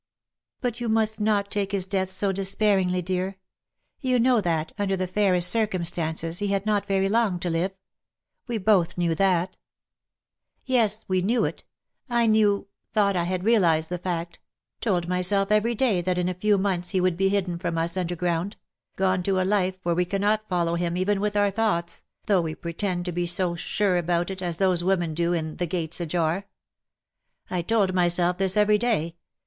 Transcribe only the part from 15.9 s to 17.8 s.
that in a few months he would be hidden from